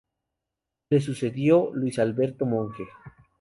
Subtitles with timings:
[0.89, 2.85] Le sucedió Luis Alberto Monge.